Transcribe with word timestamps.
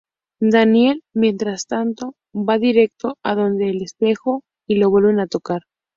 Daniel, 0.41 1.03
mientras 1.13 1.67
tanto, 1.67 2.15
va 2.33 2.57
directo 2.57 3.19
a 3.21 3.35
donde 3.35 3.69
el 3.69 3.83
espejo 3.83 4.41
y 4.67 4.77
lo 4.77 4.89
vuelve 4.89 5.21
a 5.21 5.27
tocar. 5.27 5.61